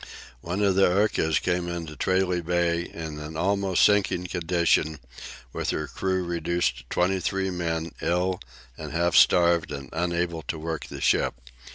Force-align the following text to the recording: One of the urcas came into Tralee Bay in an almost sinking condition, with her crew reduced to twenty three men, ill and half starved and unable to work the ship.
One 0.41 0.63
of 0.63 0.73
the 0.73 0.89
urcas 0.89 1.39
came 1.39 1.67
into 1.67 1.95
Tralee 1.95 2.41
Bay 2.41 2.81
in 2.91 3.19
an 3.19 3.37
almost 3.37 3.83
sinking 3.85 4.25
condition, 4.25 4.99
with 5.53 5.69
her 5.69 5.85
crew 5.87 6.23
reduced 6.23 6.77
to 6.79 6.83
twenty 6.89 7.19
three 7.19 7.51
men, 7.51 7.91
ill 8.01 8.39
and 8.79 8.91
half 8.93 9.15
starved 9.15 9.71
and 9.71 9.89
unable 9.93 10.41
to 10.47 10.57
work 10.57 10.87
the 10.87 11.01
ship. 11.01 11.35